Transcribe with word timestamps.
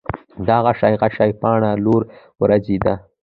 دا 0.47 0.57
غشي 0.65 0.93
غشي 1.01 1.29
باڼه، 1.41 1.71
لورې 1.83 2.07
وروځې 2.41 2.77
دي 2.83 2.93